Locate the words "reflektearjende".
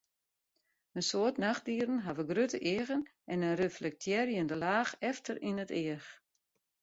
3.65-4.55